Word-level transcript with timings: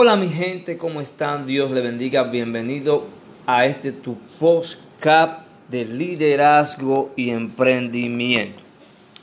Hola 0.00 0.14
mi 0.14 0.28
gente, 0.28 0.78
¿cómo 0.78 1.00
están? 1.00 1.44
Dios 1.44 1.72
le 1.72 1.80
bendiga. 1.80 2.22
Bienvenido 2.22 3.08
a 3.48 3.66
este 3.66 3.90
tu 3.90 4.16
postcap 4.38 5.40
de 5.68 5.86
liderazgo 5.86 7.12
y 7.16 7.30
emprendimiento. 7.30 8.62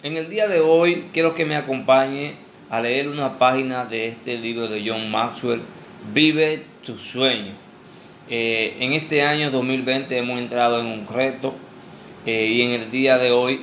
En 0.04 0.18
el 0.18 0.28
día 0.28 0.50
de 0.50 0.60
hoy 0.60 1.06
quiero 1.14 1.34
que 1.34 1.46
me 1.46 1.56
acompañe 1.56 2.34
a 2.70 2.82
leer 2.82 3.08
una 3.08 3.38
página 3.38 3.86
de 3.86 4.10
este 4.10 4.38
libro 4.38 4.68
de 4.68 4.84
John 4.86 5.10
Maxwell, 5.10 5.62
Vive 6.14 6.64
tu 6.86 6.98
sueño. 6.98 7.54
Eh, 8.30 8.76
en 8.82 8.92
este 8.92 9.22
año 9.22 9.52
2020 9.52 10.18
hemos 10.18 10.40
entrado 10.40 10.82
en 10.82 10.88
un 10.88 11.08
reto 11.08 11.54
eh, 12.26 12.50
y 12.52 12.64
en 12.64 12.72
el 12.72 12.92
día 12.92 13.18
de 13.18 13.32
hoy 13.32 13.62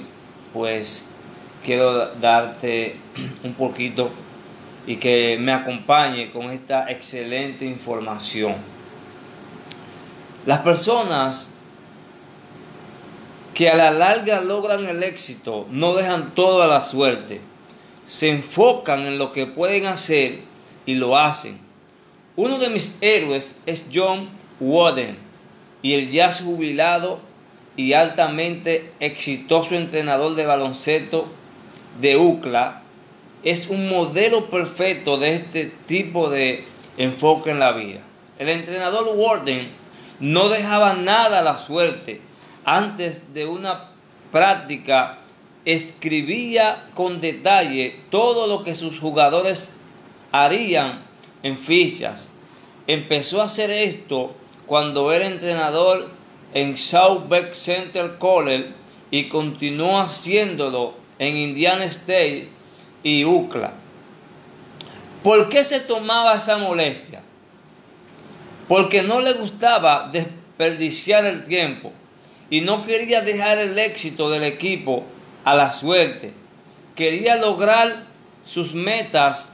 pues 0.55 1.11
quiero 1.63 2.07
darte 2.15 2.97
un 3.45 3.53
poquito 3.53 4.09
y 4.87 4.97
que 4.97 5.39
me 5.41 5.53
acompañe 5.53 6.31
con 6.31 6.51
esta 6.51 6.91
excelente 6.91 7.65
información. 7.65 8.55
Las 10.45 10.59
personas 10.61 11.49
que 13.55 13.71
a 13.71 13.77
la 13.77 13.91
larga 13.91 14.41
logran 14.41 14.87
el 14.87 15.03
éxito 15.03 15.67
no 15.71 15.95
dejan 15.95 16.35
todo 16.35 16.63
a 16.63 16.67
la 16.67 16.83
suerte, 16.83 17.41
se 18.05 18.31
enfocan 18.31 19.07
en 19.07 19.19
lo 19.19 19.33
que 19.33 19.47
pueden 19.47 19.87
hacer 19.87 20.41
y 20.85 20.95
lo 20.95 21.17
hacen. 21.17 21.59
Uno 22.35 22.59
de 22.59 22.71
mis 22.71 22.99
héroes 23.01 23.61
es 23.67 23.87
John 23.93 24.31
Wooden 24.59 25.17
y 25.83 25.95
el 25.95 26.11
ya 26.11 26.33
jubilado 26.33 27.21
y 27.77 27.93
altamente 27.93 28.93
exitoso 29.01 29.75
entrenador 29.77 30.35
de 30.35 30.47
baloncesto 30.47 31.29
de 32.01 32.17
UCLA 32.17 32.82
es 33.43 33.69
un 33.69 33.89
modelo 33.89 34.51
perfecto 34.51 35.19
de 35.19 35.35
este 35.35 35.73
tipo 35.87 36.29
de 36.29 36.65
enfoque 36.97 37.51
en 37.51 37.59
la 37.59 37.73
vida. 37.73 38.01
El 38.39 38.49
entrenador 38.49 39.13
Warden 39.15 39.71
no 40.21 40.49
dejaba 40.49 40.95
nada 40.95 41.41
a 41.41 41.43
la 41.43 41.59
suerte. 41.59 42.21
Antes 42.65 43.35
de 43.35 43.47
una 43.47 43.91
práctica 44.31 45.19
escribía 45.65 46.89
con 46.95 47.21
detalle 47.21 48.01
todo 48.11 48.47
lo 48.47 48.63
que 48.63 48.75
sus 48.75 48.99
jugadores 48.99 49.73
harían 50.31 51.03
en 51.43 51.57
fichas. 51.57 52.31
Empezó 52.87 53.41
a 53.41 53.47
hacer 53.47 53.71
esto 53.71 54.35
cuando 54.67 55.13
era 55.13 55.27
entrenador 55.27 56.11
en 56.55 56.79
South 56.79 57.29
Beck 57.29 57.53
Center 57.55 58.19
College 58.19 58.71
y 59.11 59.25
continuó 59.25 60.01
haciéndolo 60.01 60.95
en 61.19 61.37
Indiana 61.37 61.85
State 61.85 62.49
y 63.03 63.25
UCLA. 63.25 63.73
¿Por 65.23 65.49
qué 65.49 65.63
se 65.63 65.81
tomaba 65.81 66.35
esa 66.35 66.59
molestia? 66.59 67.23
Porque 68.69 69.03
no 69.03 69.21
le 69.21 69.35
gustaba 69.35 70.09
desperdiciar 70.13 71.25
el 71.25 71.43
tiempo 71.43 71.93
y 72.51 72.61
no 72.61 72.85
quería 72.85 73.21
dejar 73.21 73.59
el 73.59 73.79
éxito 73.79 74.31
del 74.31 74.45
equipo 74.45 75.05
a 75.45 75.55
la 75.55 75.71
suerte. 75.71 76.33
Quería 76.95 77.37
lograr 77.37 78.05
sus 78.45 78.75
metas 78.75 79.49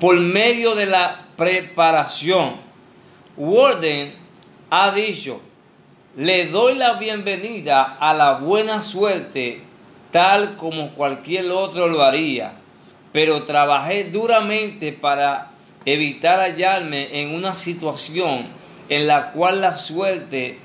por 0.00 0.18
medio 0.18 0.74
de 0.74 0.86
la 0.86 1.26
preparación. 1.36 2.56
Warden 3.36 4.14
ha 4.70 4.90
dicho, 4.90 5.40
le 6.16 6.46
doy 6.46 6.74
la 6.74 6.94
bienvenida 6.94 7.96
a 8.00 8.12
la 8.14 8.38
buena 8.38 8.82
suerte 8.82 9.62
tal 10.12 10.56
como 10.56 10.90
cualquier 10.90 11.50
otro 11.50 11.88
lo 11.88 12.02
haría, 12.02 12.52
pero 13.12 13.42
trabajé 13.42 14.04
duramente 14.04 14.92
para 14.92 15.50
evitar 15.84 16.38
hallarme 16.38 17.20
en 17.20 17.34
una 17.34 17.56
situación 17.56 18.46
en 18.88 19.06
la 19.08 19.32
cual 19.32 19.60
la 19.60 19.76
suerte 19.76 20.58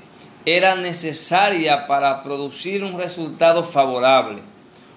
era 0.44 0.74
necesaria 0.76 1.86
para 1.86 2.22
producir 2.22 2.84
un 2.84 2.98
resultado 2.98 3.64
favorable, 3.64 4.40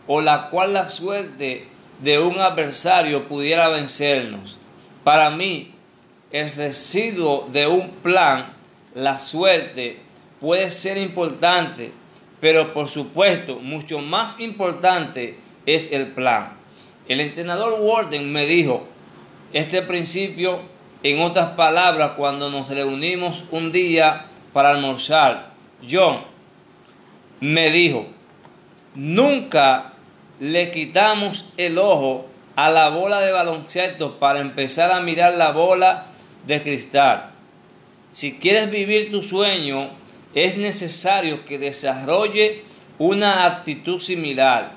o 0.07 0.21
la 0.21 0.49
cual 0.49 0.73
la 0.73 0.89
suerte 0.89 1.67
de 1.99 2.19
un 2.19 2.39
adversario 2.39 3.27
pudiera 3.27 3.69
vencernos. 3.69 4.59
Para 5.03 5.29
mí, 5.29 5.73
el 6.31 6.51
residuo 6.51 7.47
de 7.51 7.67
un 7.67 7.89
plan, 7.89 8.53
la 8.95 9.17
suerte, 9.17 9.99
puede 10.39 10.71
ser 10.71 10.97
importante, 10.97 11.91
pero 12.41 12.73
por 12.73 12.89
supuesto, 12.89 13.59
mucho 13.59 13.99
más 13.99 14.39
importante 14.39 15.37
es 15.65 15.91
el 15.93 16.07
plan. 16.07 16.53
El 17.07 17.21
entrenador 17.21 17.79
Warden 17.79 18.33
me 18.33 18.45
dijo 18.45 18.87
este 19.53 19.81
principio, 19.83 20.59
en 21.03 21.21
otras 21.21 21.51
palabras, 21.51 22.11
cuando 22.17 22.49
nos 22.49 22.69
reunimos 22.69 23.45
un 23.51 23.71
día 23.71 24.25
para 24.53 24.71
almorzar. 24.71 25.51
John 25.89 26.19
me 27.39 27.71
dijo, 27.71 28.07
nunca 28.95 29.93
le 30.39 30.71
quitamos 30.71 31.49
el 31.57 31.77
ojo 31.77 32.27
a 32.55 32.69
la 32.69 32.89
bola 32.89 33.19
de 33.19 33.31
baloncesto 33.31 34.19
para 34.19 34.39
empezar 34.39 34.91
a 34.91 35.01
mirar 35.01 35.33
la 35.35 35.51
bola 35.51 36.05
de 36.45 36.61
cristal. 36.61 37.31
Si 38.11 38.33
quieres 38.33 38.69
vivir 38.69 39.09
tu 39.09 39.23
sueño, 39.23 39.89
es 40.35 40.57
necesario 40.57 41.45
que 41.45 41.57
desarrolle 41.57 42.63
una 42.97 43.45
actitud 43.45 43.99
similar, 43.99 44.73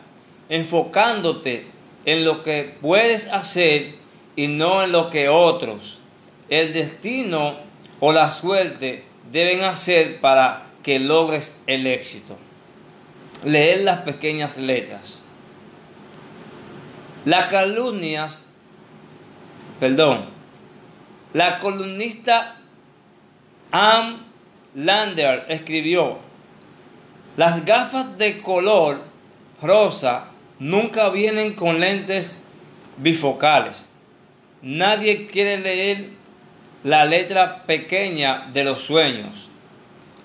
enfocándote 0.49 1.67
en 2.05 2.25
lo 2.25 2.43
que 2.43 2.77
puedes 2.81 3.27
hacer 3.29 3.95
y 4.37 4.49
no 4.49 4.83
en 4.83 4.93
lo 4.93 5.11
que 5.11 5.29
otros, 5.29 6.01
el 6.49 6.73
destino 6.73 7.57
o 8.01 8.13
la 8.13 8.31
suerte 8.31 9.05
deben 9.31 9.63
hacer 9.63 10.21
para 10.21 10.67
que 10.83 10.99
logres 10.99 11.57
el 11.67 11.87
éxito. 11.87 12.37
Leer 13.45 13.83
las 13.83 14.03
pequeñas 14.03 14.57
letras. 14.57 15.23
Las 17.25 17.51
calumnias, 17.51 18.47
perdón, 19.81 20.27
la 21.33 21.59
columnista 21.59 22.57
Am 23.71 24.34
Lander 24.75 25.45
escribió, 25.49 26.19
las 27.37 27.65
gafas 27.65 28.19
de 28.19 28.41
color 28.41 29.03
rosa 29.62 30.27
nunca 30.59 31.11
vienen 31.11 31.55
con 31.55 31.81
lentes 31.81 32.39
bifocales. 32.97 33.89
Nadie 34.62 35.27
quiere 35.27 35.59
leer 35.59 36.11
la 36.83 37.05
letra 37.05 37.62
pequeña 37.65 38.51
de 38.53 38.65
los 38.65 38.83
sueños. 38.83 39.49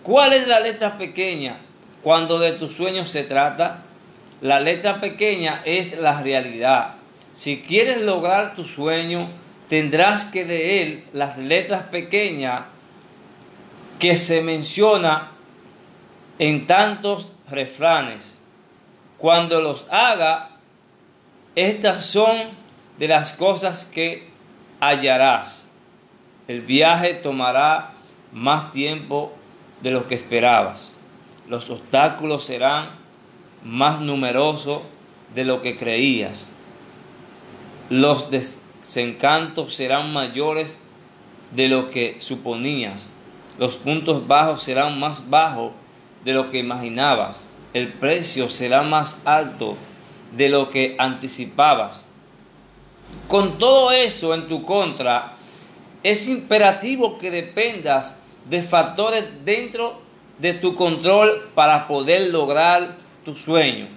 ¿Cuál 0.04 0.34
es 0.34 0.48
la 0.48 0.60
letra 0.60 0.98
pequeña 0.98 1.58
cuando 2.04 2.40
de 2.40 2.54
tus 2.54 2.74
sueños 2.74 3.10
se 3.12 3.24
trata? 3.24 3.84
La 4.42 4.60
letra 4.60 5.00
pequeña 5.00 5.62
es 5.66 5.98
la 5.98 6.22
realidad. 6.22 6.96
Si 7.34 7.62
quieres 7.62 8.02
lograr 8.02 8.56
tu 8.56 8.64
sueño, 8.66 9.30
tendrás 9.68 10.26
que 10.26 10.46
leer 10.46 11.04
las 11.14 11.38
letras 11.38 11.84
pequeñas 11.84 12.64
que 14.00 14.16
se 14.16 14.42
menciona 14.42 15.32
en 16.40 16.66
tantos 16.66 17.34
refranes. 17.50 18.40
Cuando 19.18 19.62
los 19.62 19.88
haga, 19.92 20.52
estas 21.56 22.06
son 22.06 22.38
de 22.98 23.10
las 23.10 23.34
cosas 23.34 23.84
que 23.84 24.30
hallarás. 24.80 25.70
El 26.48 26.62
viaje 26.62 27.14
tomará 27.14 27.92
más 28.32 28.72
tiempo 28.72 29.34
de 29.82 29.92
lo 29.92 30.08
que 30.08 30.16
esperabas. 30.16 30.98
Los 31.50 31.70
obstáculos 31.70 32.46
serán 32.46 32.92
más 33.66 34.00
numerosos 34.00 34.82
de 35.36 35.44
lo 35.44 35.62
que 35.62 35.78
creías. 35.78 36.54
Los 37.90 38.30
desencantos 38.32 39.76
serán 39.76 40.14
mayores 40.14 40.80
de 41.52 41.68
lo 41.68 41.90
que 41.90 42.16
suponías 42.22 43.12
los 43.60 43.76
puntos 43.76 44.26
bajos 44.26 44.64
serán 44.64 44.98
más 45.00 45.30
bajos 45.30 45.74
de 46.24 46.34
lo 46.34 46.50
que 46.50 46.60
imaginabas. 46.60 47.46
El 47.74 47.90
precio 47.90 48.50
será 48.50 48.84
más 48.84 49.22
alto 49.26 49.76
de 50.32 50.48
lo 50.48 50.70
que 50.70 50.96
anticipabas. 50.98 52.06
Con 53.28 53.58
todo 53.58 53.92
eso 53.92 54.34
en 54.34 54.48
tu 54.48 54.64
contra, 54.64 55.36
es 56.04 56.30
imperativo 56.30 57.18
que 57.18 57.32
dependas 57.32 58.18
de 58.50 58.64
factores 58.64 59.26
dentro 59.44 60.00
de 60.38 60.54
tu 60.54 60.74
control 60.74 61.50
para 61.54 61.86
poder 61.86 62.30
lograr 62.30 62.96
tu 63.26 63.36
sueño. 63.36 63.90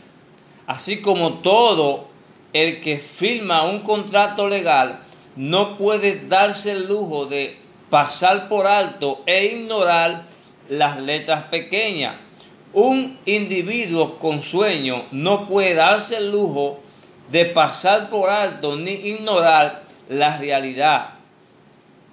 Así 0.67 1.01
como 1.01 1.35
todo 1.35 2.09
el 2.53 2.81
que 2.81 2.99
firma 2.99 3.63
un 3.63 3.81
contrato 3.81 4.49
legal 4.49 4.99
no 5.37 5.79
puede 5.79 6.27
darse 6.27 6.73
el 6.73 6.89
lujo 6.89 7.27
de 7.27 7.62
pasar 7.93 8.49
por 8.49 8.67
alto 8.67 9.23
e 9.27 9.45
ignorar 9.45 10.23
las 10.71 10.99
letras 10.99 11.45
pequeñas. 11.51 12.15
Un 12.73 13.19
individuo 13.27 14.19
con 14.19 14.43
sueño 14.43 15.05
no 15.11 15.47
puede 15.47 15.75
darse 15.75 16.17
el 16.17 16.33
lujo 16.33 16.81
de 17.31 17.45
pasar 17.45 18.09
por 18.09 18.31
alto 18.31 18.77
ni 18.77 18.93
ignorar 18.93 19.83
la 20.09 20.39
realidad. 20.39 21.11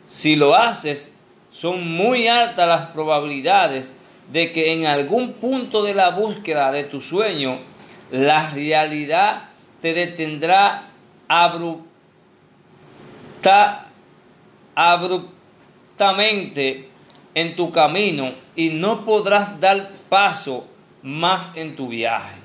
Si 0.06 0.36
lo 0.36 0.54
haces, 0.54 1.14
son 1.50 1.90
muy 1.90 2.28
altas 2.28 2.68
las 2.68 2.88
probabilidades 2.88 3.96
de 4.34 4.52
que 4.52 4.74
en 4.74 4.86
algún 4.86 5.32
punto 5.32 5.82
de 5.82 5.94
la 5.94 6.10
búsqueda 6.10 6.74
de 6.74 6.84
tu 6.84 7.00
sueño, 7.00 7.58
la 8.12 8.50
realidad 8.50 9.44
te 9.82 9.94
detendrá 9.94 10.90
abrupta, 11.30 11.86
en 17.36 17.56
tu 17.56 17.72
camino 17.72 18.32
y 18.56 18.70
no 18.70 19.06
podrás 19.06 19.60
dar 19.60 19.92
paso 20.10 20.68
más 21.02 21.52
en 21.56 21.76
tu 21.76 21.88
viaje. 21.88 22.36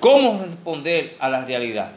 ¿Cómo 0.00 0.40
responder 0.42 1.16
a 1.18 1.28
la 1.28 1.44
realidad? 1.44 1.92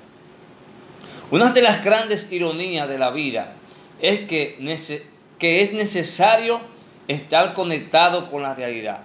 Una 1.30 1.51
de 1.51 1.62
las 1.62 1.83
grandes 1.83 2.31
ironías 2.31 2.89
de 2.89 2.98
la 2.98 3.12
vida 3.12 3.53
es 4.01 4.21
que, 4.27 4.57
es 5.39 5.74
necesario 5.74 6.62
estar 7.07 7.53
conectado 7.53 8.30
con 8.30 8.44
la 8.44 8.53
realidad 8.53 9.01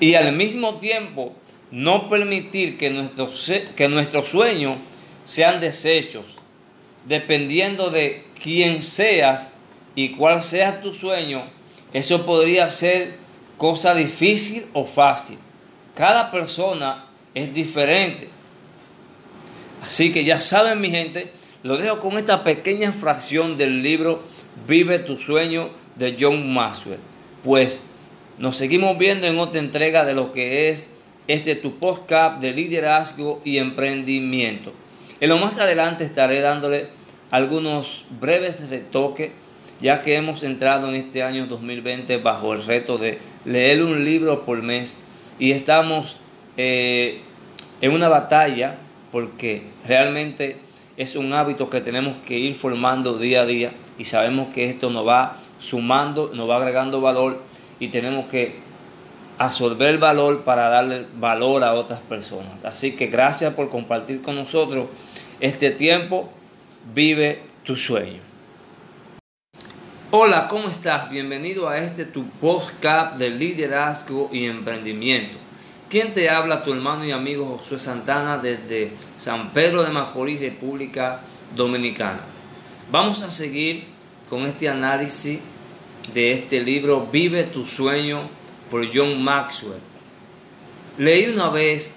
y 0.00 0.14
al 0.14 0.32
mismo 0.32 0.76
tiempo 0.76 1.34
no 1.70 2.08
permitir 2.08 2.78
que 2.78 2.90
nuestros, 2.90 3.52
que 3.76 3.88
nuestros 3.88 4.28
sueños 4.28 4.78
sean 5.24 5.60
desechos, 5.60 6.24
dependiendo 7.04 7.90
de 7.90 8.24
quién 8.42 8.82
seas 8.82 9.52
y 9.98 10.10
cuál 10.10 10.44
sea 10.44 10.80
tu 10.80 10.94
sueño, 10.94 11.42
eso 11.92 12.24
podría 12.24 12.70
ser 12.70 13.16
cosa 13.56 13.96
difícil 13.96 14.66
o 14.72 14.84
fácil. 14.84 15.38
Cada 15.96 16.30
persona 16.30 17.06
es 17.34 17.52
diferente. 17.52 18.28
Así 19.82 20.12
que 20.12 20.22
ya 20.22 20.38
saben 20.38 20.80
mi 20.80 20.88
gente, 20.88 21.32
lo 21.64 21.76
dejo 21.76 21.98
con 21.98 22.16
esta 22.16 22.44
pequeña 22.44 22.92
fracción 22.92 23.58
del 23.58 23.82
libro 23.82 24.22
Vive 24.68 25.00
tu 25.00 25.16
sueño 25.16 25.70
de 25.96 26.16
John 26.16 26.54
Maxwell. 26.54 27.00
Pues 27.42 27.82
nos 28.38 28.56
seguimos 28.56 28.96
viendo 28.98 29.26
en 29.26 29.40
otra 29.40 29.58
entrega 29.58 30.04
de 30.04 30.14
lo 30.14 30.32
que 30.32 30.70
es 30.70 30.88
este 31.26 31.56
tu 31.56 31.80
podcast 31.80 32.40
de 32.40 32.52
liderazgo 32.52 33.42
y 33.44 33.56
emprendimiento. 33.58 34.72
En 35.18 35.28
lo 35.28 35.38
más 35.38 35.58
adelante 35.58 36.04
estaré 36.04 36.40
dándole 36.40 36.86
algunos 37.32 38.04
breves 38.20 38.70
retoques, 38.70 39.32
ya 39.80 40.02
que 40.02 40.16
hemos 40.16 40.42
entrado 40.42 40.88
en 40.88 40.94
este 40.94 41.22
año 41.22 41.46
2020 41.46 42.18
bajo 42.18 42.52
el 42.52 42.64
reto 42.64 42.98
de 42.98 43.18
leer 43.44 43.82
un 43.82 44.04
libro 44.04 44.44
por 44.44 44.62
mes 44.62 44.96
y 45.38 45.52
estamos 45.52 46.16
eh, 46.56 47.20
en 47.80 47.92
una 47.92 48.08
batalla 48.08 48.78
porque 49.12 49.62
realmente 49.86 50.56
es 50.96 51.14
un 51.16 51.32
hábito 51.32 51.70
que 51.70 51.80
tenemos 51.80 52.16
que 52.26 52.38
ir 52.38 52.54
formando 52.56 53.18
día 53.18 53.42
a 53.42 53.46
día 53.46 53.70
y 53.98 54.04
sabemos 54.04 54.48
que 54.54 54.68
esto 54.68 54.90
nos 54.90 55.06
va 55.06 55.36
sumando, 55.58 56.30
nos 56.34 56.48
va 56.48 56.56
agregando 56.56 57.00
valor 57.00 57.40
y 57.80 57.88
tenemos 57.88 58.26
que 58.28 58.56
absorber 59.38 59.98
valor 59.98 60.42
para 60.42 60.68
darle 60.68 61.06
valor 61.18 61.62
a 61.62 61.74
otras 61.74 62.00
personas. 62.00 62.64
Así 62.64 62.92
que 62.92 63.06
gracias 63.06 63.54
por 63.54 63.70
compartir 63.70 64.20
con 64.20 64.34
nosotros 64.34 64.88
este 65.40 65.70
tiempo. 65.70 66.28
Vive 66.94 67.42
tu 67.64 67.76
sueño. 67.76 68.27
Hola, 70.10 70.48
¿cómo 70.48 70.70
estás? 70.70 71.10
Bienvenido 71.10 71.68
a 71.68 71.76
este 71.76 72.06
tu 72.06 72.24
podcast 72.24 73.18
de 73.18 73.28
liderazgo 73.28 74.30
y 74.32 74.46
emprendimiento. 74.46 75.36
¿Quién 75.90 76.14
te 76.14 76.30
habla? 76.30 76.64
Tu 76.64 76.72
hermano 76.72 77.04
y 77.04 77.10
amigo 77.10 77.58
Josué 77.58 77.78
Santana 77.78 78.38
desde 78.38 78.92
San 79.18 79.52
Pedro 79.52 79.82
de 79.82 79.90
Macorís, 79.90 80.40
República 80.40 81.20
Dominicana. 81.54 82.20
Vamos 82.90 83.20
a 83.20 83.30
seguir 83.30 83.84
con 84.30 84.46
este 84.46 84.70
análisis 84.70 85.40
de 86.14 86.32
este 86.32 86.62
libro 86.62 87.08
Vive 87.12 87.44
tu 87.44 87.66
sueño 87.66 88.22
por 88.70 88.88
John 88.90 89.22
Maxwell. 89.22 89.82
Leí 90.96 91.26
una 91.26 91.50
vez 91.50 91.92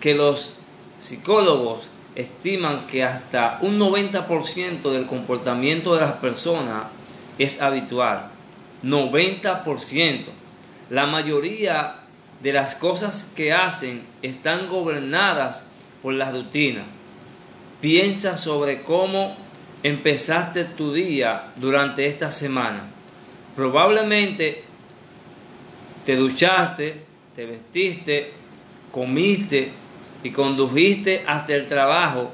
que 0.00 0.14
los 0.14 0.56
psicólogos 0.98 1.90
estiman 2.14 2.86
que 2.86 3.04
hasta 3.04 3.58
un 3.60 3.78
90% 3.78 4.90
del 4.90 5.04
comportamiento 5.04 5.94
de 5.94 6.00
las 6.00 6.12
personas 6.12 6.95
es 7.38 7.60
habitual. 7.60 8.30
90%. 8.82 10.24
La 10.90 11.06
mayoría 11.06 11.96
de 12.42 12.52
las 12.52 12.74
cosas 12.74 13.32
que 13.34 13.52
hacen 13.52 14.02
están 14.22 14.66
gobernadas 14.66 15.64
por 16.02 16.14
la 16.14 16.30
rutina. 16.30 16.84
Piensa 17.80 18.36
sobre 18.36 18.82
cómo 18.82 19.36
empezaste 19.82 20.64
tu 20.64 20.92
día 20.92 21.52
durante 21.56 22.06
esta 22.06 22.32
semana. 22.32 22.84
Probablemente 23.54 24.64
te 26.04 26.16
duchaste, 26.16 27.02
te 27.34 27.46
vestiste, 27.46 28.32
comiste 28.92 29.70
y 30.22 30.30
condujiste 30.30 31.24
hasta 31.26 31.54
el 31.54 31.66
trabajo 31.66 32.32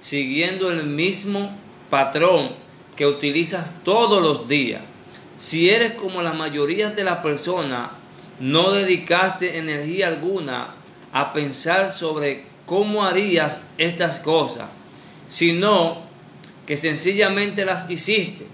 siguiendo 0.00 0.70
el 0.70 0.84
mismo 0.84 1.56
patrón 1.90 2.63
que 2.96 3.06
utilizas 3.06 3.82
todos 3.84 4.22
los 4.22 4.48
días. 4.48 4.82
Si 5.36 5.70
eres 5.70 5.94
como 5.94 6.22
la 6.22 6.32
mayoría 6.32 6.90
de 6.90 7.04
las 7.04 7.18
personas, 7.18 7.90
no 8.40 8.72
dedicaste 8.72 9.58
energía 9.58 10.08
alguna 10.08 10.74
a 11.12 11.32
pensar 11.32 11.92
sobre 11.92 12.44
cómo 12.66 13.04
harías 13.04 13.62
estas 13.78 14.18
cosas, 14.18 14.66
sino 15.28 16.02
que 16.66 16.76
sencillamente 16.76 17.64
las 17.64 17.88
hiciste. 17.90 18.46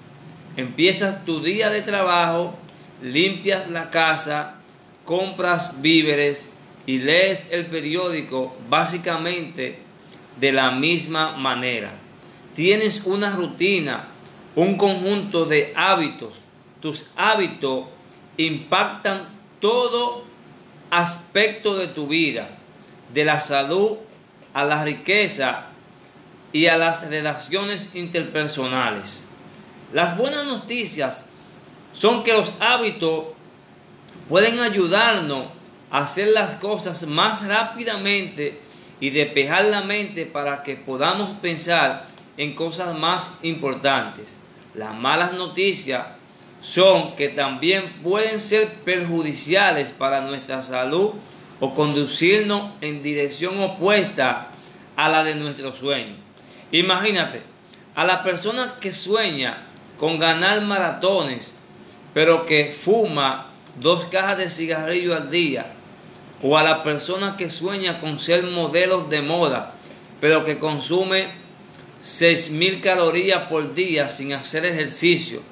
Empiezas 0.56 1.24
tu 1.24 1.40
día 1.40 1.70
de 1.70 1.82
trabajo, 1.82 2.54
limpias 3.02 3.70
la 3.70 3.90
casa, 3.90 4.56
compras 5.04 5.80
víveres 5.80 6.50
y 6.86 6.98
lees 6.98 7.46
el 7.50 7.66
periódico 7.66 8.54
básicamente 8.68 9.78
de 10.40 10.52
la 10.52 10.70
misma 10.72 11.36
manera. 11.36 11.92
Tienes 12.54 13.02
una 13.04 13.34
rutina, 13.34 14.08
un 14.56 14.76
conjunto 14.76 15.44
de 15.44 15.72
hábitos. 15.76 16.34
Tus 16.80 17.10
hábitos 17.16 17.84
impactan 18.36 19.28
todo 19.60 20.24
aspecto 20.90 21.76
de 21.76 21.88
tu 21.88 22.08
vida, 22.08 22.50
de 23.12 23.24
la 23.24 23.40
salud 23.40 23.98
a 24.54 24.64
la 24.64 24.84
riqueza 24.84 25.66
y 26.52 26.66
a 26.66 26.76
las 26.76 27.08
relaciones 27.08 27.94
interpersonales. 27.94 29.28
Las 29.92 30.16
buenas 30.16 30.44
noticias 30.44 31.26
son 31.92 32.22
que 32.22 32.32
los 32.32 32.52
hábitos 32.60 33.26
pueden 34.28 34.60
ayudarnos 34.60 35.46
a 35.90 35.98
hacer 35.98 36.28
las 36.28 36.54
cosas 36.54 37.06
más 37.06 37.46
rápidamente 37.46 38.60
y 39.00 39.10
despejar 39.10 39.64
la 39.66 39.82
mente 39.82 40.26
para 40.26 40.62
que 40.62 40.76
podamos 40.76 41.34
pensar 41.40 42.06
en 42.36 42.54
cosas 42.54 42.96
más 42.96 43.32
importantes. 43.42 44.39
Las 44.74 44.94
malas 44.94 45.32
noticias 45.32 46.06
son 46.60 47.16
que 47.16 47.28
también 47.28 47.92
pueden 48.02 48.38
ser 48.38 48.68
perjudiciales 48.84 49.92
para 49.92 50.20
nuestra 50.20 50.62
salud 50.62 51.12
o 51.58 51.74
conducirnos 51.74 52.72
en 52.80 53.02
dirección 53.02 53.58
opuesta 53.60 54.48
a 54.96 55.08
la 55.08 55.24
de 55.24 55.34
nuestro 55.34 55.72
sueño. 55.72 56.14
Imagínate, 56.72 57.42
a 57.94 58.04
la 58.04 58.22
persona 58.22 58.76
que 58.80 58.92
sueña 58.92 59.66
con 59.98 60.18
ganar 60.18 60.60
maratones, 60.62 61.56
pero 62.14 62.46
que 62.46 62.70
fuma 62.70 63.50
dos 63.78 64.04
cajas 64.06 64.38
de 64.38 64.50
cigarrillo 64.50 65.14
al 65.16 65.30
día, 65.30 65.66
o 66.42 66.56
a 66.56 66.62
la 66.62 66.82
persona 66.82 67.36
que 67.36 67.50
sueña 67.50 68.00
con 68.00 68.18
ser 68.18 68.44
modelos 68.44 69.10
de 69.10 69.20
moda, 69.20 69.74
pero 70.20 70.44
que 70.44 70.58
consume 70.58 71.28
mil 72.50 72.80
calorías 72.80 73.48
por 73.48 73.74
día 73.74 74.08
sin 74.08 74.32
hacer 74.32 74.64
ejercicio, 74.64 75.42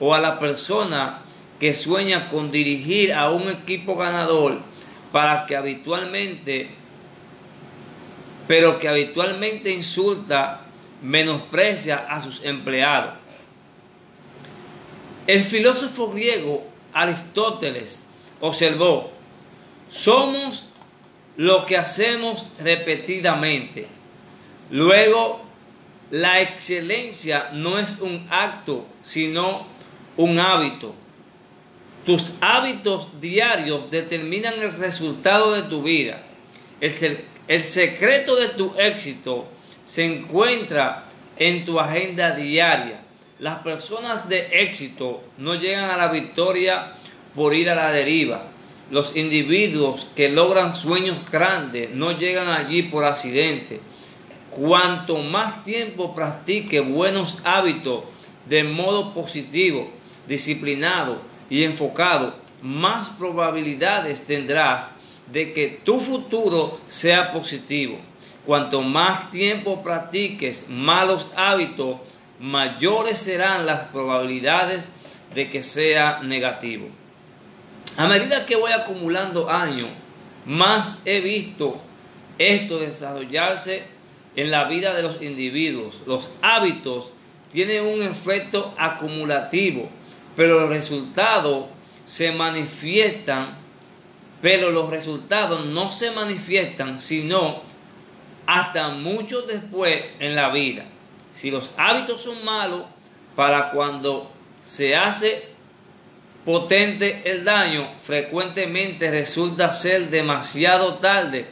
o 0.00 0.14
a 0.14 0.20
la 0.20 0.38
persona 0.38 1.20
que 1.58 1.74
sueña 1.74 2.28
con 2.28 2.50
dirigir 2.50 3.12
a 3.12 3.30
un 3.30 3.48
equipo 3.48 3.96
ganador 3.96 4.58
para 5.12 5.44
que 5.46 5.56
habitualmente 5.56 6.78
pero 8.48 8.80
que 8.80 8.88
habitualmente 8.88 9.70
insulta, 9.70 10.62
menosprecia 11.02 12.06
a 12.08 12.20
sus 12.20 12.42
empleados. 12.44 13.12
El 15.26 15.44
filósofo 15.44 16.10
griego 16.10 16.66
Aristóteles 16.94 18.02
observó, 18.40 19.12
somos 19.90 20.70
lo 21.36 21.66
que 21.66 21.76
hacemos 21.76 22.50
repetidamente. 22.58 23.86
Luego, 24.70 25.42
la 26.10 26.40
excelencia 26.40 27.50
no 27.52 27.78
es 27.78 28.00
un 28.00 28.26
acto, 28.30 28.86
sino 29.02 29.66
un 30.16 30.38
hábito. 30.38 30.94
Tus 32.06 32.32
hábitos 32.40 33.20
diarios 33.20 33.90
determinan 33.90 34.54
el 34.54 34.72
resultado 34.72 35.52
de 35.52 35.62
tu 35.62 35.82
vida. 35.82 36.22
El, 36.80 37.24
el 37.48 37.64
secreto 37.64 38.36
de 38.36 38.48
tu 38.48 38.74
éxito 38.78 39.46
se 39.84 40.04
encuentra 40.04 41.04
en 41.36 41.64
tu 41.64 41.78
agenda 41.78 42.32
diaria. 42.32 43.00
Las 43.38 43.58
personas 43.58 44.28
de 44.28 44.62
éxito 44.62 45.22
no 45.36 45.54
llegan 45.54 45.90
a 45.90 45.96
la 45.96 46.08
victoria 46.08 46.92
por 47.34 47.54
ir 47.54 47.70
a 47.70 47.74
la 47.74 47.92
deriva. 47.92 48.44
Los 48.90 49.16
individuos 49.16 50.08
que 50.16 50.30
logran 50.30 50.74
sueños 50.74 51.18
grandes 51.30 51.90
no 51.90 52.16
llegan 52.16 52.48
allí 52.48 52.82
por 52.82 53.04
accidente. 53.04 53.80
Cuanto 54.58 55.18
más 55.18 55.62
tiempo 55.62 56.16
practique 56.16 56.80
buenos 56.80 57.38
hábitos 57.44 58.02
de 58.46 58.64
modo 58.64 59.14
positivo, 59.14 59.88
disciplinado 60.26 61.18
y 61.48 61.62
enfocado, 61.62 62.34
más 62.60 63.08
probabilidades 63.08 64.26
tendrás 64.26 64.90
de 65.30 65.52
que 65.52 65.68
tu 65.84 66.00
futuro 66.00 66.80
sea 66.88 67.32
positivo. 67.32 67.98
Cuanto 68.44 68.82
más 68.82 69.30
tiempo 69.30 69.80
practiques 69.80 70.68
malos 70.68 71.30
hábitos, 71.36 71.98
mayores 72.40 73.18
serán 73.18 73.64
las 73.64 73.84
probabilidades 73.84 74.90
de 75.36 75.50
que 75.50 75.62
sea 75.62 76.20
negativo. 76.24 76.88
A 77.96 78.08
medida 78.08 78.44
que 78.44 78.56
voy 78.56 78.72
acumulando 78.72 79.48
años, 79.48 79.90
más 80.44 80.98
he 81.04 81.20
visto 81.20 81.80
esto 82.38 82.80
desarrollarse 82.80 83.97
en 84.38 84.52
la 84.52 84.66
vida 84.66 84.94
de 84.94 85.02
los 85.02 85.20
individuos. 85.20 85.98
Los 86.06 86.30
hábitos 86.42 87.06
tienen 87.50 87.84
un 87.84 88.02
efecto 88.02 88.72
acumulativo, 88.78 89.88
pero 90.36 90.60
los 90.60 90.68
resultados 90.68 91.66
se 92.06 92.30
manifiestan, 92.30 93.58
pero 94.40 94.70
los 94.70 94.90
resultados 94.90 95.66
no 95.66 95.90
se 95.90 96.12
manifiestan 96.12 97.00
sino 97.00 97.62
hasta 98.46 98.90
mucho 98.90 99.42
después 99.42 100.04
en 100.20 100.36
la 100.36 100.50
vida. 100.50 100.84
Si 101.32 101.50
los 101.50 101.74
hábitos 101.76 102.20
son 102.20 102.44
malos, 102.44 102.82
para 103.34 103.72
cuando 103.72 104.30
se 104.62 104.94
hace 104.94 105.48
potente 106.44 107.22
el 107.24 107.44
daño, 107.44 107.88
frecuentemente 108.00 109.10
resulta 109.10 109.74
ser 109.74 110.10
demasiado 110.10 110.94
tarde 110.94 111.48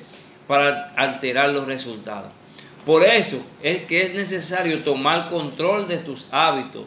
para 0.46 0.92
alterar 0.94 1.50
los 1.50 1.66
resultados. 1.66 2.30
Por 2.86 3.02
eso 3.02 3.42
es 3.64 3.84
que 3.86 4.04
es 4.04 4.14
necesario 4.14 4.84
tomar 4.84 5.28
control 5.28 5.88
de 5.88 5.98
tus 5.98 6.28
hábitos 6.30 6.84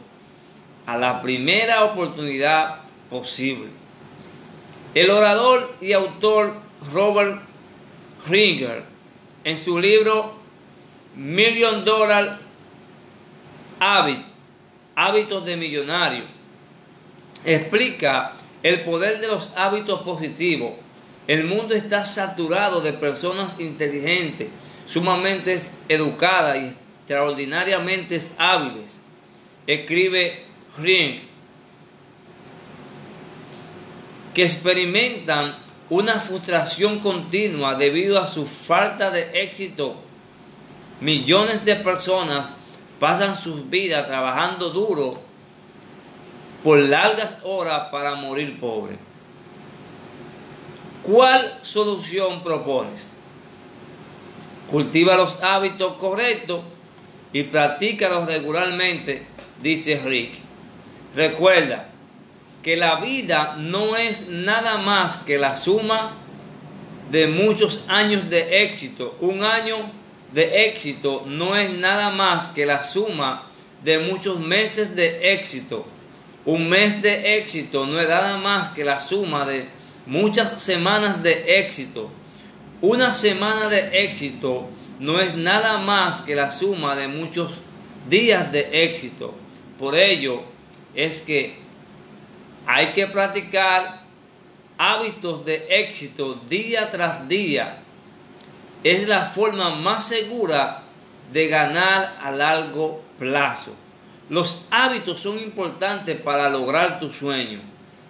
a 0.86 0.98
la 0.98 1.22
primera 1.22 1.84
oportunidad 1.84 2.78
posible. 3.10 3.68
El 4.96 5.12
orador 5.12 5.76
y 5.82 5.92
autor 5.92 6.56
Robert 6.94 7.42
Ringer, 8.30 8.86
en 9.44 9.58
su 9.58 9.78
libro 9.78 10.36
Million 11.18 11.84
Dollar 11.84 12.40
Habit, 13.82 14.22
Hábitos 14.96 15.46
de 15.46 15.58
Millonario, 15.58 16.24
explica 17.44 18.36
el 18.64 18.82
poder 18.82 19.20
de 19.20 19.28
los 19.28 19.52
hábitos 19.58 20.02
positivos. 20.04 20.72
El 21.28 21.44
mundo 21.44 21.76
está 21.76 22.06
saturado 22.06 22.80
de 22.80 22.94
personas 22.94 23.60
inteligentes 23.60 24.48
sumamente 24.90 25.56
educadas 25.88 26.58
y 26.58 26.66
extraordinariamente 26.66 28.20
hábiles. 28.38 29.02
Escribe 29.68 30.46
Ring, 30.80 31.20
que 34.34 34.44
experimentan 34.44 35.58
una 35.92 36.20
frustración 36.20 37.00
continua 37.00 37.76
debido 37.76 38.20
a 38.20 38.26
su 38.26 38.48
falta 38.48 39.12
de 39.12 39.30
éxito. 39.44 39.96
Millones 41.02 41.64
de 41.66 41.76
personas 41.76 42.58
pasan 43.00 43.36
sus 43.36 43.70
vidas 43.70 44.08
trabajando 44.08 44.72
duro 44.72 45.22
por 46.64 46.80
largas 46.80 47.38
horas 47.44 47.90
para 47.92 48.16
morir 48.16 48.60
pobres. 48.60 48.98
¿Cuál 51.04 51.60
solución 51.62 52.44
propones? 52.44 53.19
Cultiva 54.70 55.16
los 55.16 55.42
hábitos 55.42 55.94
correctos 55.94 56.62
y 57.34 57.44
practícalos 57.44 58.28
regularmente, 58.28 59.26
dice 59.62 60.00
Rick. 60.06 60.34
Recuerda 61.16 61.90
que 62.62 62.76
la 62.76 63.00
vida 63.00 63.56
no 63.58 63.96
es 63.96 64.28
nada 64.30 64.78
más 64.78 65.18
que 65.18 65.40
la 65.40 65.56
suma 65.56 66.16
de 67.10 67.28
muchos 67.28 67.86
años 67.88 68.30
de 68.30 68.64
éxito. 68.64 69.18
Un 69.22 69.44
año 69.44 69.92
de 70.34 70.68
éxito 70.68 71.24
no 71.26 71.56
es 71.56 71.72
nada 71.72 72.12
más 72.12 72.50
que 72.50 72.68
la 72.68 72.84
suma 72.84 73.50
de 73.84 73.98
muchos 73.98 74.40
meses 74.40 74.96
de 74.96 75.34
éxito. 75.34 75.86
Un 76.46 76.70
mes 76.70 77.02
de 77.02 77.38
éxito 77.38 77.88
no 77.88 78.00
es 78.00 78.08
nada 78.08 78.38
más 78.38 78.70
que 78.70 78.84
la 78.84 79.00
suma 79.00 79.46
de 79.46 79.66
muchas 80.06 80.62
semanas 80.62 81.24
de 81.24 81.60
éxito. 81.60 82.12
Una 82.82 83.12
semana 83.12 83.68
de 83.68 84.06
éxito 84.06 84.70
no 85.00 85.20
es 85.20 85.36
nada 85.36 85.80
más 85.80 86.22
que 86.22 86.34
la 86.34 86.50
suma 86.50 86.96
de 86.96 87.10
muchos 87.10 87.60
días 88.10 88.54
de 88.54 88.86
éxito. 88.86 89.34
Por 89.78 89.96
ello 89.96 90.44
es 90.96 91.20
que 91.20 91.58
hay 92.66 92.94
que 92.94 93.08
practicar 93.08 94.04
hábitos 94.78 95.44
de 95.44 95.68
éxito 95.70 96.36
día 96.48 96.90
tras 96.90 97.28
día. 97.28 97.80
Es 98.86 99.10
la 99.10 99.26
forma 99.26 99.72
más 99.72 100.08
segura 100.08 100.84
de 101.34 101.48
ganar 101.50 102.18
a 102.24 102.32
largo 102.32 103.02
plazo. 103.20 103.76
Los 104.30 104.68
hábitos 104.72 105.20
son 105.20 105.38
importantes 105.38 106.22
para 106.22 106.50
lograr 106.50 107.02
tu 107.02 107.12
sueño. 107.12 107.60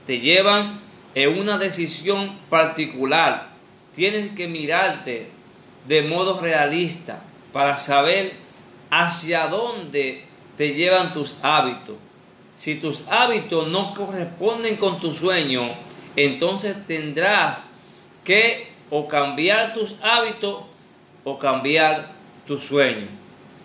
Te 0.05 0.19
llevan 0.19 0.79
en 1.15 1.39
una 1.39 1.57
decisión 1.57 2.37
particular 2.51 3.48
tienes 3.93 4.31
que 4.31 4.47
mirarte 4.47 5.29
de 5.87 6.01
modo 6.03 6.39
realista 6.39 7.21
para 7.51 7.77
saber 7.77 8.33
hacia 8.89 9.47
dónde 9.47 10.25
te 10.57 10.73
llevan 10.73 11.13
tus 11.13 11.37
hábitos. 11.41 11.95
Si 12.55 12.75
tus 12.75 13.07
hábitos 13.07 13.67
no 13.69 13.93
corresponden 13.93 14.75
con 14.75 14.99
tu 14.99 15.13
sueño, 15.13 15.73
entonces 16.15 16.85
tendrás 16.85 17.67
que 18.23 18.69
o 18.89 19.07
cambiar 19.07 19.73
tus 19.73 19.95
hábitos 20.01 20.63
o 21.23 21.37
cambiar 21.37 22.11
tu 22.45 22.59
sueño. 22.59 23.07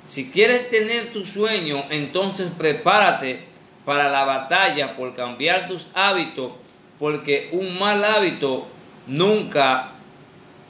Si 0.07 0.31
quieres 0.31 0.69
tener 0.69 1.13
tu 1.13 1.25
sueño, 1.25 1.85
entonces 1.91 2.49
prepárate 2.57 3.41
para 3.85 4.11
la 4.11 4.25
batalla 4.25 4.95
por 4.95 5.15
cambiar 5.15 5.67
tus 5.67 5.89
hábitos, 5.95 6.53
porque 6.99 7.49
un 7.53 7.79
mal 7.79 8.05
hábito 8.05 8.67
nunca 9.07 9.94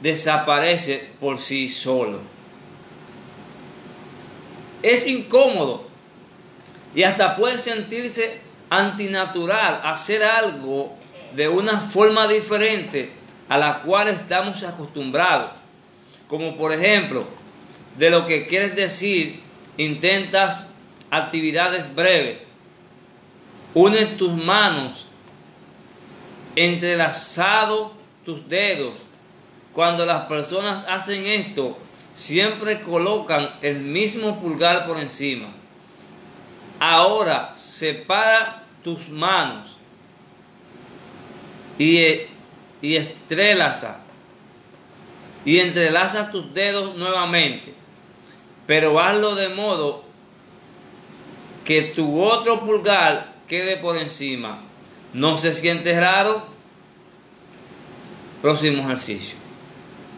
desaparece 0.01 1.09
por 1.19 1.39
sí 1.39 1.69
solo. 1.69 2.19
Es 4.81 5.07
incómodo 5.07 5.87
y 6.93 7.03
hasta 7.03 7.35
puede 7.35 7.57
sentirse 7.57 8.39
antinatural 8.69 9.81
hacer 9.83 10.23
algo 10.23 10.95
de 11.35 11.47
una 11.47 11.81
forma 11.81 12.27
diferente 12.27 13.11
a 13.49 13.57
la 13.57 13.81
cual 13.81 14.07
estamos 14.07 14.63
acostumbrados. 14.63 15.51
Como 16.27 16.57
por 16.57 16.73
ejemplo, 16.73 17.25
de 17.97 18.09
lo 18.09 18.25
que 18.25 18.47
quieres 18.47 18.75
decir, 18.75 19.41
intentas 19.77 20.65
actividades 21.11 21.93
breves, 21.93 22.37
une 23.73 24.05
tus 24.17 24.33
manos, 24.33 25.07
entrelazado 26.55 27.93
tus 28.23 28.47
dedos 28.47 28.93
cuando 29.75 30.05
las 30.05 30.27
personas 30.27 30.85
hacen 30.87 31.25
esto, 31.25 31.77
siempre 32.13 32.79
colocan 32.79 33.55
el 33.61 33.81
mismo 33.81 34.39
pulgar 34.39 34.87
por 34.87 34.97
encima. 34.97 35.47
Ahora 36.79 37.53
separa 37.55 38.63
tus 38.81 39.09
manos 39.09 39.77
y, 41.77 41.99
y 42.81 42.95
estrelaza 42.95 43.97
y 45.43 45.59
entrelaza 45.59 46.31
tus 46.31 46.53
dedos 46.53 46.95
nuevamente, 46.95 47.73
pero 48.65 48.97
hazlo 48.97 49.35
de 49.35 49.49
modo 49.49 50.05
que 51.65 51.81
tu 51.81 52.23
otro 52.23 52.61
pulgar 52.61 53.33
quede 53.45 53.75
por 53.75 53.97
encima. 53.97 54.61
¿No 55.11 55.37
se 55.37 55.53
siente 55.53 55.99
raro? 55.99 56.45
Próximo 58.41 58.83
ejercicio. 58.83 59.44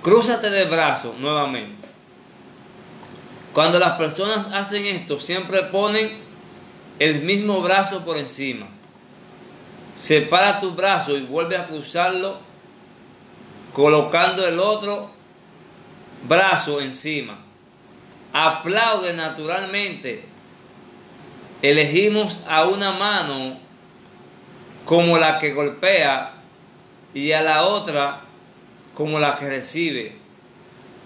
Crúzate 0.07 0.49
de 0.49 0.63
brazo 0.63 1.15
nuevamente. 1.19 1.85
Cuando 3.51 3.77
las 3.77 3.97
personas 3.97 4.47
hacen 4.53 4.85
esto, 4.85 5.19
siempre 5.19 5.63
ponen 5.63 6.09
el 6.97 7.23
mismo 7.23 7.59
brazo 7.59 8.05
por 8.05 8.15
encima. 8.15 8.67
Separa 9.93 10.61
tu 10.61 10.71
brazo 10.71 11.17
y 11.17 11.23
vuelve 11.23 11.57
a 11.57 11.65
cruzarlo 11.65 12.37
colocando 13.73 14.47
el 14.47 14.61
otro 14.61 15.11
brazo 16.25 16.79
encima. 16.79 17.39
Aplaude 18.31 19.11
naturalmente 19.13 20.23
elegimos 21.61 22.39
a 22.47 22.65
una 22.65 22.93
mano 22.93 23.57
como 24.85 25.17
la 25.17 25.37
que 25.37 25.51
golpea 25.51 26.31
y 27.13 27.33
a 27.33 27.41
la 27.41 27.65
otra 27.65 28.21
como 28.97 29.19
la 29.19 29.35
que 29.35 29.47
recibe. 29.47 30.15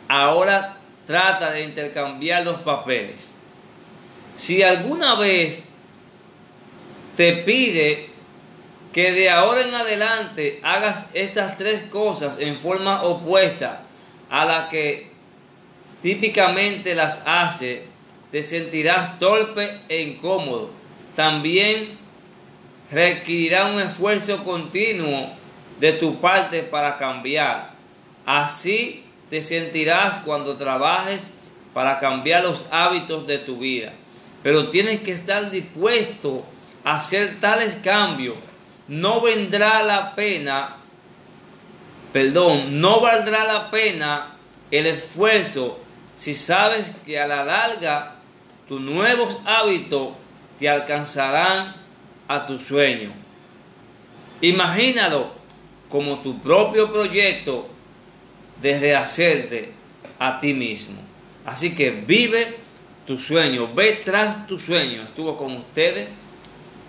Ahora 0.07 0.77
trata 1.05 1.51
de 1.51 1.63
intercambiar 1.63 2.45
los 2.45 2.61
papeles. 2.61 3.35
Si 4.33 4.63
alguna 4.63 5.15
vez 5.15 5.63
te 7.17 7.33
pide 7.33 8.07
que 8.93 9.11
de 9.11 9.29
ahora 9.29 9.61
en 9.61 9.75
adelante 9.75 10.61
hagas 10.63 11.09
estas 11.13 11.57
tres 11.57 11.83
cosas 11.83 12.39
en 12.39 12.57
forma 12.59 13.03
opuesta 13.03 13.81
a 14.29 14.45
la 14.45 14.69
que 14.69 15.11
típicamente 16.01 16.95
las 16.95 17.21
hace, 17.25 17.83
te 18.31 18.41
sentirás 18.41 19.19
torpe 19.19 19.81
e 19.89 20.01
incómodo. 20.01 20.69
También 21.13 21.97
requerirá 22.89 23.65
un 23.65 23.81
esfuerzo 23.81 24.45
continuo 24.45 25.29
de 25.81 25.91
tu 25.91 26.21
parte 26.21 26.63
para 26.63 26.95
cambiar. 26.95 27.70
Así 28.25 29.03
te 29.29 29.41
sentirás 29.41 30.19
cuando 30.19 30.57
trabajes 30.57 31.31
para 31.73 31.99
cambiar 31.99 32.43
los 32.43 32.65
hábitos 32.71 33.25
de 33.27 33.37
tu 33.37 33.57
vida. 33.57 33.93
Pero 34.43 34.69
tienes 34.69 35.01
que 35.01 35.11
estar 35.11 35.49
dispuesto 35.51 36.43
a 36.83 36.95
hacer 36.95 37.39
tales 37.39 37.75
cambios. 37.77 38.35
No 38.87 39.21
vendrá 39.21 39.83
la 39.83 40.15
pena, 40.15 40.77
perdón, 42.11 42.81
no 42.81 42.99
valdrá 42.99 43.45
la 43.45 43.71
pena 43.71 44.35
el 44.69 44.85
esfuerzo 44.87 45.79
si 46.15 46.35
sabes 46.35 46.91
que 47.05 47.19
a 47.19 47.27
la 47.27 47.43
larga 47.43 48.15
tus 48.67 48.81
nuevos 48.81 49.39
hábitos 49.45 50.09
te 50.59 50.69
alcanzarán 50.69 51.75
a 52.27 52.47
tu 52.47 52.59
sueño. 52.59 53.11
Imagínalo 54.41 55.31
como 55.89 56.19
tu 56.19 56.39
propio 56.39 56.91
proyecto 56.91 57.67
de 58.61 58.79
rehacerte 58.79 59.71
a 60.19 60.39
ti 60.39 60.53
mismo. 60.53 61.01
Así 61.45 61.75
que 61.75 61.91
vive 61.91 62.57
tu 63.05 63.17
sueño, 63.17 63.73
ve 63.73 64.01
tras 64.03 64.47
tu 64.47 64.59
sueño. 64.59 65.01
Estuvo 65.03 65.37
con 65.37 65.57
ustedes 65.57 66.07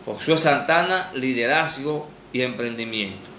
Josué 0.05 0.37
Santana, 0.37 1.11
liderazgo 1.15 2.09
y 2.33 2.43
emprendimiento. 2.43 3.31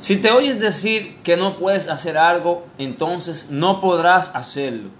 Si 0.00 0.16
te 0.16 0.32
oyes 0.32 0.58
decir 0.58 1.18
que 1.22 1.36
no 1.36 1.56
puedes 1.56 1.88
hacer 1.88 2.18
algo, 2.18 2.66
entonces 2.78 3.50
no 3.50 3.80
podrás 3.80 4.34
hacerlo. 4.34 4.90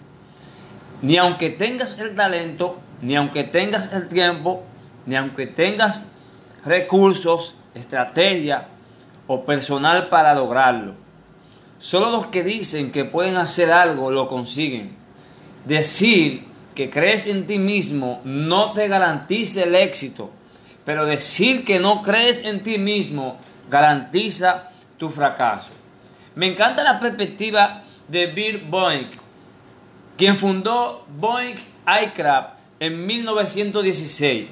Ni 1.03 1.17
aunque 1.17 1.51
tengas 1.51 1.99
el 1.99 2.15
talento, 2.15 2.79
ni 3.01 3.17
aunque 3.17 3.43
tengas 3.43 3.93
el 3.93 4.07
tiempo, 4.07 4.63
ni 5.07 5.17
aunque 5.17 5.49
tengas 5.49 6.07
recursos, 6.65 7.57
estrategia 7.75 8.69
o 9.27 9.45
personal 9.45 10.09
para 10.09 10.35
lograrlo. 10.35 11.02
Solo 11.83 12.11
los 12.11 12.29
que 12.29 12.45
dicen 12.45 12.93
que 12.93 13.05
pueden 13.05 13.37
hacer 13.37 13.73
algo 13.73 14.13
lo 14.13 14.29
consiguen. 14.29 14.95
Decir 15.65 16.45
que 16.77 16.91
crees 16.91 17.27
en 17.27 17.45
ti 17.49 17.59
mismo 17.59 18.21
no 18.23 18.73
te 18.73 18.87
garantiza 18.87 19.65
el 19.65 19.75
éxito, 19.75 20.31
pero 20.85 21.07
decir 21.07 21.65
que 21.65 21.81
no 21.81 22.03
crees 22.03 22.45
en 22.45 22.63
ti 22.63 22.79
mismo 22.79 23.37
garantiza 23.69 24.71
tu 24.97 25.11
fracaso. 25.11 25.73
Me 26.37 26.47
encanta 26.47 26.85
la 26.85 27.01
perspectiva 27.01 27.83
de 28.07 28.27
Bill 28.27 28.59
Boeing, 28.59 29.11
quien 30.17 30.37
fundó 30.37 31.05
Boeing 31.19 31.57
Aircraft 31.85 32.61
en 32.79 33.05
1916. 33.05 34.47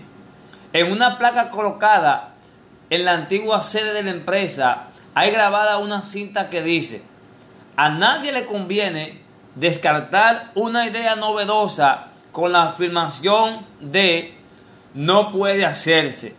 En 0.73 0.91
una 0.91 1.17
placa 1.17 1.49
colocada 1.51 2.35
en 2.91 3.05
la 3.05 3.13
antigua 3.13 3.63
sede 3.63 3.93
de 3.93 4.03
la 4.03 4.11
empresa 4.11 4.89
hay 5.15 5.31
grabada 5.31 5.79
una 5.79 6.03
cinta 6.03 6.51
que 6.51 6.61
dice, 6.61 7.09
a 7.81 7.89
nadie 7.89 8.31
le 8.31 8.45
conviene 8.45 9.23
descartar 9.55 10.51
una 10.55 10.87
idea 10.87 11.17
novedosa 11.17 12.09
con 12.31 12.53
la 12.53 12.65
afirmación 12.65 13.65
de 13.81 14.35
no 14.93 15.33
puede 15.33 15.65
hacerse. 15.65 16.35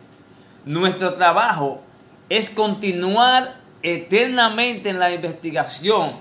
Nuestro 0.66 1.16
trabajo 1.16 1.82
es 2.30 2.52
continuar 2.52 3.56
eternamente 3.82 4.92
en 4.92 5.00
la 5.00 5.12
investigación 5.12 6.18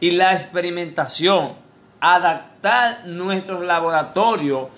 y 0.00 0.12
la 0.12 0.32
experimentación, 0.32 1.52
adaptar 2.00 3.02
nuestros 3.04 3.60
laboratorios 3.60 4.68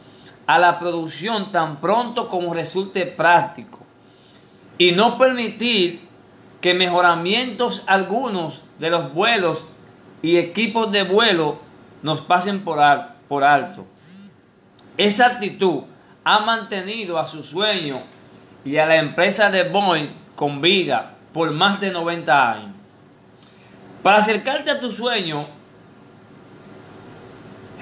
a 0.49 0.59
la 0.59 0.81
producción 0.81 1.53
tan 1.53 1.81
pronto 1.81 2.29
como 2.29 2.53
resulte 2.53 3.07
práctico 3.07 3.79
y 4.77 4.91
no 4.91 5.17
permitir 5.19 6.01
que 6.61 6.75
mejoramientos 6.75 7.85
algunos 7.87 8.65
de 8.81 8.91
los 8.91 9.15
vuelos 9.15 9.67
y 10.25 10.39
equipos 10.39 10.91
de 10.91 11.03
vuelo 11.03 11.59
nos 12.03 12.23
pasen 12.23 12.65
por, 12.65 12.81
por 13.29 13.45
alto. 13.45 13.85
Esa 14.97 15.27
actitud 15.27 15.83
ha 16.25 16.39
mantenido 16.39 17.19
a 17.19 17.27
su 17.27 17.45
sueño 17.45 18.01
y 18.65 18.79
a 18.79 18.87
la 18.87 18.97
empresa 18.97 19.51
de 19.51 19.65
Boeing 19.65 20.09
con 20.35 20.63
vida 20.63 21.17
por 21.35 21.53
más 21.53 21.79
de 21.79 21.91
90 21.91 22.53
años. 22.53 22.71
Para 24.03 24.17
acercarte 24.17 24.71
a 24.71 24.81
tu 24.81 24.91
sueño, 24.91 25.47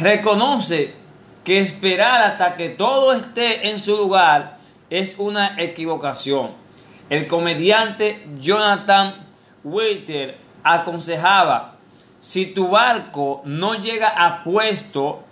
reconoce 0.00 0.96
que 1.44 1.60
esperar 1.60 2.22
hasta 2.22 2.56
que 2.56 2.70
todo 2.70 3.12
esté 3.12 3.68
en 3.68 3.78
su 3.78 3.96
lugar 3.96 4.58
es 4.90 5.14
una 5.16 5.54
equivocación. 5.62 6.50
El 7.08 7.28
comediante 7.28 8.26
Jonathan 8.36 9.28
Waiter 9.62 10.38
aconsejaba, 10.64 11.71
si 12.22 12.46
tu 12.46 12.68
barco 12.68 13.42
no 13.44 13.74
llega 13.74 14.08
a 14.08 14.44
puesto, 14.44 15.24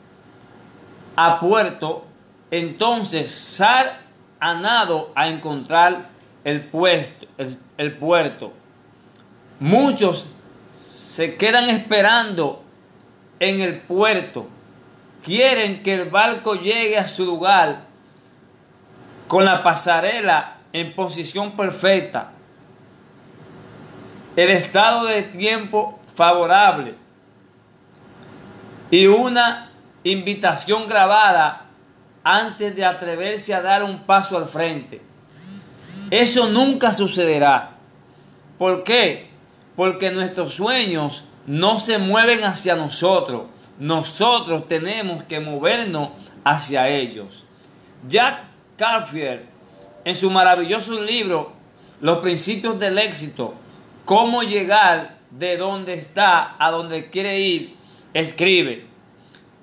a 1.14 1.38
puerto, 1.38 2.04
entonces 2.50 3.30
sal 3.30 4.00
a 4.40 4.54
nado 4.54 5.12
a 5.14 5.28
encontrar 5.28 6.08
el, 6.42 6.68
el, 7.78 7.96
puerto. 7.96 8.52
Muchos 9.60 10.30
se 10.82 11.36
quedan 11.36 11.70
esperando 11.70 12.64
en 13.38 13.60
el 13.60 13.78
puerto. 13.82 14.48
Quieren 15.22 15.84
que 15.84 15.94
el 15.94 16.10
barco 16.10 16.56
llegue 16.56 16.98
a 16.98 17.06
su 17.06 17.24
lugar 17.24 17.82
con 19.28 19.44
la 19.44 19.62
pasarela 19.62 20.56
en 20.72 20.92
posición 20.92 21.52
perfecta. 21.52 22.32
El 24.34 24.50
estado 24.50 25.04
de 25.04 25.22
tiempo 25.22 25.99
favorable 26.20 26.94
y 28.90 29.06
una 29.06 29.70
invitación 30.04 30.86
grabada 30.86 31.64
antes 32.22 32.76
de 32.76 32.84
atreverse 32.84 33.54
a 33.54 33.62
dar 33.62 33.82
un 33.82 34.00
paso 34.00 34.36
al 34.36 34.44
frente. 34.44 35.00
Eso 36.10 36.50
nunca 36.50 36.92
sucederá. 36.92 37.70
¿Por 38.58 38.84
qué? 38.84 39.30
Porque 39.74 40.10
nuestros 40.10 40.52
sueños 40.52 41.24
no 41.46 41.78
se 41.78 41.96
mueven 41.96 42.44
hacia 42.44 42.76
nosotros. 42.76 43.44
Nosotros 43.78 44.68
tenemos 44.68 45.22
que 45.22 45.40
movernos 45.40 46.10
hacia 46.44 46.86
ellos. 46.86 47.46
Jack 48.06 48.42
Carfield, 48.76 49.40
en 50.04 50.14
su 50.14 50.30
maravilloso 50.30 51.00
libro 51.00 51.54
Los 52.02 52.18
principios 52.18 52.78
del 52.78 52.98
éxito, 52.98 53.54
cómo 54.04 54.42
llegar 54.42 55.19
de 55.30 55.56
donde 55.56 55.94
está 55.94 56.56
a 56.58 56.70
donde 56.70 57.10
quiere 57.10 57.40
ir, 57.40 57.76
escribe, 58.14 58.86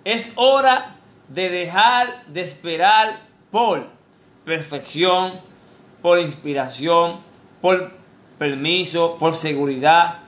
es 0.03 0.31
hora 0.35 0.95
de 1.27 1.49
dejar 1.49 2.25
de 2.27 2.41
esperar 2.41 3.19
por 3.51 3.87
perfección, 4.45 5.33
por 6.01 6.19
inspiración, 6.19 7.19
por 7.61 7.91
permiso, 8.37 9.17
por 9.17 9.35
seguridad, 9.35 10.19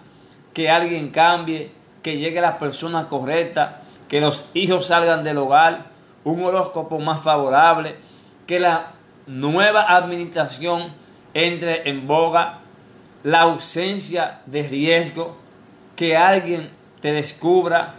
que 0.54 0.70
alguien 0.70 1.10
cambie, 1.10 1.72
que 2.04 2.18
llegue 2.18 2.42
la 2.42 2.58
persona 2.58 3.08
correcta, 3.08 3.84
que 4.08 4.20
los 4.20 4.50
hijos 4.54 4.88
salgan 4.88 5.24
del 5.24 5.38
hogar, 5.38 5.86
un 6.24 6.44
horóscopo 6.44 7.00
más 7.00 7.22
favorable, 7.22 7.96
que 8.48 8.60
la 8.60 8.92
nueva 9.28 9.96
administración 9.96 10.92
entre 11.34 11.88
en 11.90 12.08
boga, 12.08 12.60
la 13.24 13.42
ausencia 13.42 14.42
de 14.46 14.64
riesgo, 14.64 15.38
que 15.96 16.16
alguien 16.16 16.70
te 17.02 17.12
descubra, 17.12 17.96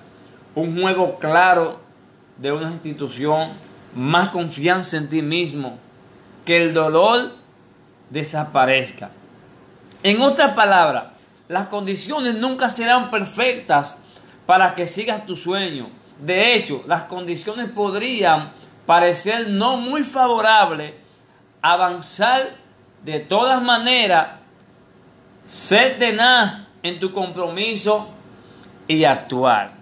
un 0.54 0.80
juego 0.80 1.18
claro 1.18 1.80
de 2.38 2.52
una 2.52 2.70
institución, 2.70 3.52
más 3.94 4.30
confianza 4.30 4.96
en 4.96 5.09
ti 5.09 5.22
mismo, 5.22 5.78
que 6.44 6.62
el 6.62 6.72
dolor 6.72 7.33
desaparezca. 8.09 9.11
En 10.02 10.20
otras 10.22 10.54
palabras, 10.54 11.04
las 11.48 11.66
condiciones 11.66 12.35
nunca 12.35 12.70
serán 12.70 13.11
perfectas 13.11 13.98
para 14.46 14.74
que 14.74 14.87
sigas 14.87 15.26
tu 15.26 15.37
sueño. 15.37 15.88
De 16.20 16.54
hecho, 16.54 16.83
las 16.87 17.04
condiciones 17.04 17.68
podrían 17.70 18.52
parecer 18.87 19.50
no 19.50 19.76
muy 19.76 20.02
favorable, 20.02 20.94
avanzar 21.62 22.50
de 23.04 23.20
todas 23.20 23.62
maneras, 23.62 24.39
ser 25.44 25.98
tenaz 25.98 26.59
en 26.83 27.00
tu 27.00 27.12
compromiso 27.12 28.09
y 28.87 29.05
actuar. 29.05 29.80